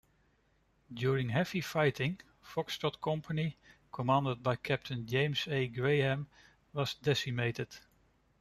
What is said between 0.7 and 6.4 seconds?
During heavy fighting Foxtrot Company, commanded by Captain James A. Graham,